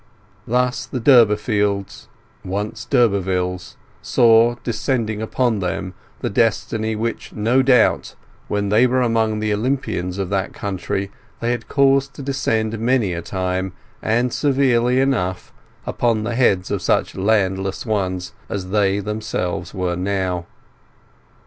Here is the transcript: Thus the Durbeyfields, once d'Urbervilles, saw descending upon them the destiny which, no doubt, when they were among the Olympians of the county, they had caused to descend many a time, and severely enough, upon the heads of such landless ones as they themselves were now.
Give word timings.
Thus 0.47 0.87
the 0.87 0.99
Durbeyfields, 0.99 2.07
once 2.43 2.85
d'Urbervilles, 2.85 3.77
saw 4.01 4.55
descending 4.63 5.21
upon 5.21 5.59
them 5.59 5.93
the 6.21 6.29
destiny 6.31 6.95
which, 6.95 7.33
no 7.33 7.61
doubt, 7.61 8.15
when 8.47 8.69
they 8.69 8.87
were 8.87 9.03
among 9.03 9.41
the 9.41 9.53
Olympians 9.53 10.17
of 10.17 10.31
the 10.31 10.49
county, 10.51 11.11
they 11.39 11.51
had 11.51 11.67
caused 11.67 12.15
to 12.15 12.23
descend 12.23 12.79
many 12.79 13.13
a 13.13 13.21
time, 13.21 13.73
and 14.01 14.33
severely 14.33 14.99
enough, 14.99 15.53
upon 15.85 16.23
the 16.23 16.33
heads 16.33 16.71
of 16.71 16.81
such 16.81 17.13
landless 17.13 17.85
ones 17.85 18.33
as 18.49 18.71
they 18.71 18.97
themselves 18.97 19.71
were 19.71 19.95
now. 19.95 20.47